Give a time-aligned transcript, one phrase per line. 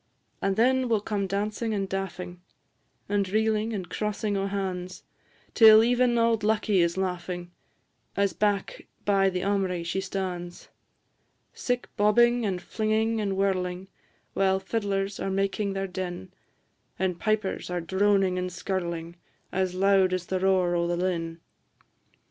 [0.41, 2.39] And then will come dancing and daffing,
[3.07, 5.03] And reelin' and crossin' o' han's,
[5.53, 7.51] Till even auld Lucky is laughing,
[8.17, 10.69] As back by the aumry she stan's.
[11.53, 13.89] Sic bobbing, and flinging, and whirling,
[14.33, 16.33] While fiddlers are making their din;
[16.97, 19.17] And pipers are droning and skirling,
[19.51, 21.41] As loud as the roar o' the linn.